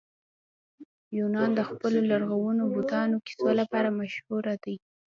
یونان 1.17 1.49
د 1.55 1.61
خپلو 1.69 1.99
لرغونو 2.11 2.63
بتانو 2.75 3.17
کیسو 3.27 3.49
لپاره 3.61 3.89
مشهوره 3.99 4.53
دی. 4.63 4.75